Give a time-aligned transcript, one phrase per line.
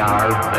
[0.00, 0.49] are.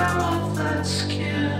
[0.00, 1.59] out of that skin.